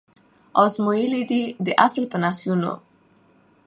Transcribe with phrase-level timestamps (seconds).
[0.63, 2.73] آزمیېلی دی دا اصل په نسلونو